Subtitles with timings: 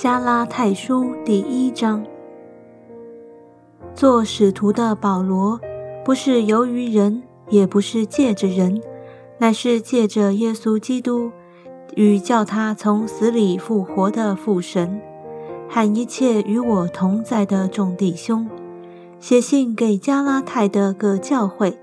[0.00, 2.06] 加拉太书第一章。
[3.96, 5.58] 做使徒的保罗，
[6.04, 8.80] 不是由于人，也不是借着人，
[9.38, 11.32] 乃是借着耶稣基督
[11.96, 15.00] 与叫他从死里复活的父神，
[15.68, 18.48] 和一切与我同在的众弟兄，
[19.18, 21.76] 写信给加拉太的各教会，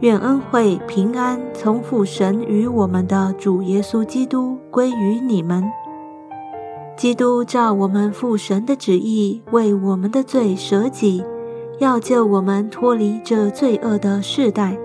[0.00, 5.62] 愿恩惠平安从父神与我们的主耶稣基督归于你们。
[6.96, 11.22] 基督照我们父神的旨意，为我们的罪舍己，
[11.78, 14.78] 要救我们脱离这罪恶的世代。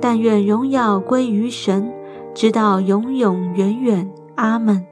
[0.00, 1.92] 但愿荣耀归于神，
[2.34, 4.10] 直到永永远远。
[4.36, 4.86] 阿门。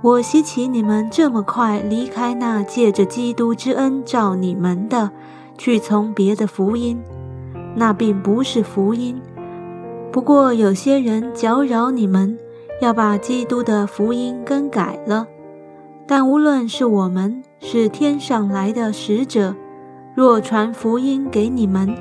[0.00, 5.10] 我希奇你们这么快离开那借着基督之恩照你们的，
[5.58, 6.98] 去从别的福音。
[7.74, 9.20] 那并不是福音，
[10.10, 12.38] 不过有些人搅扰你们。
[12.82, 15.24] 要把基督的福音更改了，
[16.04, 19.54] 但无论是我们是天上来的使者，
[20.16, 21.94] 若传福音给你们，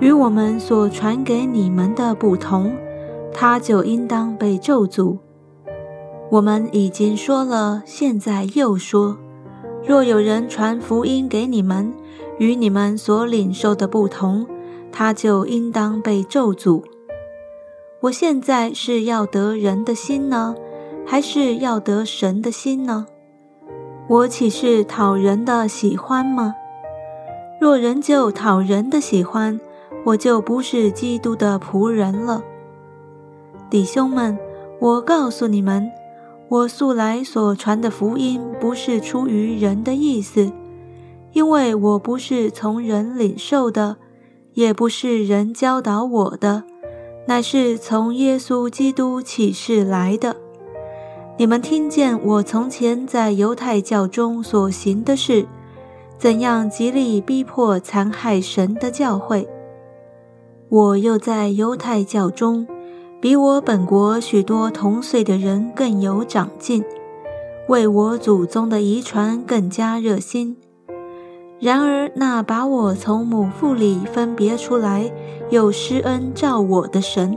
[0.00, 2.70] 与我们所传给你们的不同，
[3.32, 5.16] 他就应当被咒诅。
[6.30, 9.16] 我们已经说了，现在又说：
[9.82, 11.90] 若有人传福音给你们，
[12.36, 14.46] 与你们所领受的不同，
[14.92, 16.82] 他就应当被咒诅。
[18.00, 20.54] 我现在是要得人的心呢，
[21.04, 23.06] 还是要得神的心呢？
[24.08, 26.54] 我岂是讨人的喜欢吗？
[27.60, 29.58] 若人就讨人的喜欢，
[30.04, 32.40] 我就不是基督的仆人了。
[33.68, 34.38] 弟兄们，
[34.78, 35.90] 我告诉你们，
[36.48, 40.52] 我素来所传的福音不是出于人的意思，
[41.32, 43.96] 因为我不是从人领受的，
[44.54, 46.62] 也不是人教导我的。
[47.28, 50.34] 乃是从耶稣基督启示来的。
[51.36, 55.46] 你们听见我从前在犹太教中所行的事，
[56.16, 59.46] 怎样极力逼迫残害神的教会。
[60.70, 62.66] 我又在犹太教中，
[63.20, 66.82] 比我本国许多同岁的人更有长进，
[67.68, 70.56] 为我祖宗的遗传更加热心。
[71.60, 75.10] 然而，那把我从母腹里分别出来，
[75.50, 77.36] 又施恩照我的神，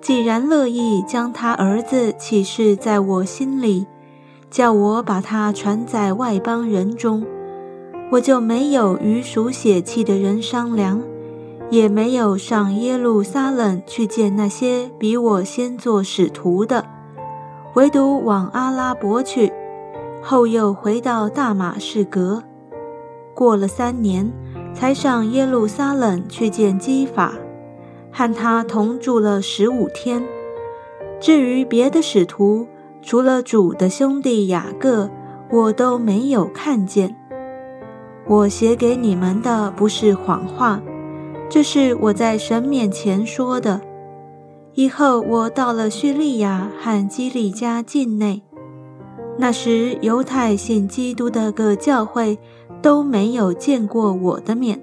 [0.00, 3.88] 既然乐意将他儿子启示在我心里，
[4.50, 7.26] 叫我把他传在外邦人中，
[8.12, 11.02] 我就没有与属血气的人商量，
[11.70, 16.86] 也没有上耶路撒冷去见那些比我先做使徒的，
[17.74, 19.52] 唯独往阿拉伯去，
[20.22, 22.44] 后又回到大马士革。
[23.40, 24.30] 过了三年，
[24.74, 27.32] 才上耶路撒冷去见基法，
[28.12, 30.22] 和他同住了十五天。
[31.18, 32.66] 至于别的使徒，
[33.00, 35.08] 除了主的兄弟雅各，
[35.50, 37.16] 我都没有看见。
[38.26, 40.82] 我写给你们的不是谎话，
[41.48, 43.80] 这是我在神面前说的。
[44.74, 48.42] 以后我到了叙利亚和基利家境内，
[49.38, 52.38] 那时犹太信基督的各教会。
[52.82, 54.80] 都没有见过我的面，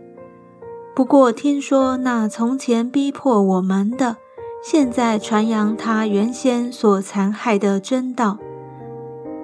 [0.95, 4.17] 不过听说那从前逼迫我们的，
[4.63, 8.37] 现在传扬他原先所残害的真道，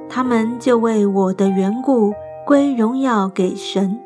[0.09, 2.13] 他们就为我的缘故
[2.45, 4.02] 归荣耀给神。